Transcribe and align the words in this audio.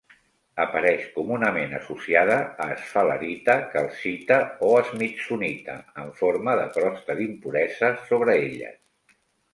Apareix 0.61 1.01
comunament 1.17 1.75
associada 1.79 2.37
a 2.65 2.67
esfalerita, 2.75 3.55
calcita 3.75 4.39
o 4.69 4.71
smithsonita 4.89 5.77
en 6.05 6.11
forma 6.23 6.57
de 6.63 6.67
crosta 6.79 7.19
d'impuresa 7.21 7.93
sobre 8.09 8.41
elles. 8.49 8.79